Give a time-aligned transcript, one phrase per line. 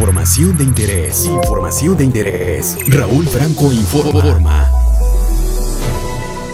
[0.00, 1.26] Información de interés.
[1.26, 2.78] Información de interés.
[2.88, 4.66] Raúl Franco informa.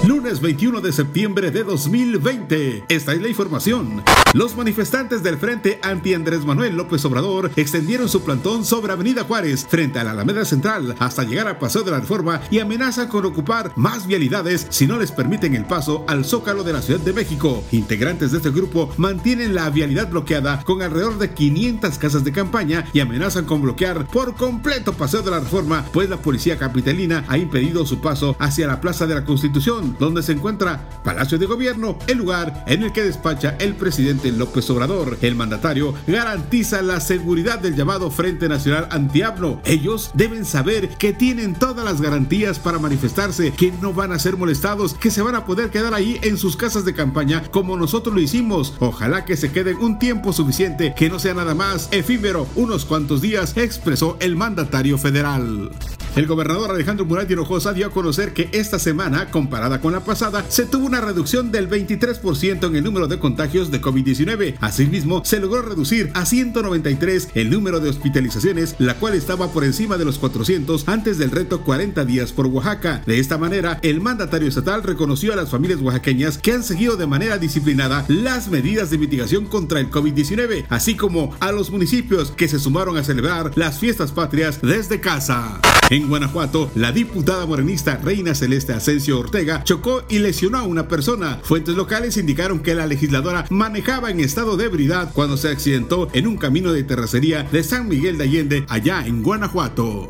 [0.04, 2.82] Lunes 21 de septiembre de 2020.
[2.88, 4.02] Esta es la información.
[4.36, 9.66] Los manifestantes del Frente Anti Andrés Manuel López Obrador extendieron su plantón sobre Avenida Juárez
[9.66, 13.24] frente a la Alameda Central hasta llegar a Paseo de la Reforma y amenazan con
[13.24, 17.14] ocupar más vialidades si no les permiten el paso al Zócalo de la Ciudad de
[17.14, 17.64] México.
[17.72, 22.84] Integrantes de este grupo mantienen la vialidad bloqueada con alrededor de 500 casas de campaña
[22.92, 27.38] y amenazan con bloquear por completo Paseo de la Reforma, pues la policía capitalina ha
[27.38, 31.98] impedido su paso hacia la Plaza de la Constitución, donde se encuentra Palacio de Gobierno,
[32.06, 35.18] el lugar en el que despacha el presidente López Obrador.
[35.22, 39.60] El mandatario garantiza la seguridad del llamado Frente Nacional Antiablo.
[39.64, 44.36] Ellos deben saber que tienen todas las garantías para manifestarse, que no van a ser
[44.36, 48.14] molestados, que se van a poder quedar ahí en sus casas de campaña como nosotros
[48.14, 48.74] lo hicimos.
[48.78, 53.20] Ojalá que se queden un tiempo suficiente, que no sea nada más efímero, unos cuantos
[53.20, 55.70] días, expresó el mandatario federal.
[56.16, 60.46] El gobernador Alejandro Murat Hinojosa dio a conocer que esta semana, comparada con la pasada,
[60.48, 64.54] se tuvo una reducción del 23% en el número de contagios de COVID-19.
[64.62, 69.98] Asimismo, se logró reducir a 193 el número de hospitalizaciones, la cual estaba por encima
[69.98, 73.02] de los 400 antes del reto 40 días por Oaxaca.
[73.04, 77.06] De esta manera, el mandatario estatal reconoció a las familias oaxaqueñas que han seguido de
[77.06, 82.48] manera disciplinada las medidas de mitigación contra el COVID-19, así como a los municipios que
[82.48, 85.60] se sumaron a celebrar las fiestas patrias desde casa.
[85.88, 91.38] En Guanajuato, la diputada morenista Reina Celeste Asensio Ortega chocó y lesionó a una persona.
[91.44, 96.26] Fuentes locales indicaron que la legisladora manejaba en estado de ebriedad cuando se accidentó en
[96.26, 100.08] un camino de terracería de San Miguel de Allende, allá en Guanajuato.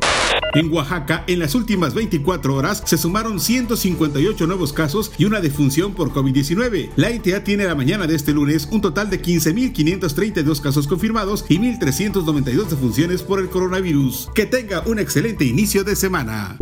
[0.53, 5.93] En Oaxaca, en las últimas 24 horas se sumaron 158 nuevos casos y una defunción
[5.93, 6.91] por COVID-19.
[6.95, 11.59] La entidad tiene la mañana de este lunes un total de 15.532 casos confirmados y
[11.59, 14.29] 1.392 defunciones por el coronavirus.
[14.33, 16.57] Que tenga un excelente inicio de semana.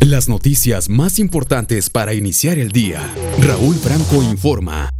[0.00, 3.10] Las noticias más importantes para iniciar el día.
[3.40, 4.93] Raúl Franco informa.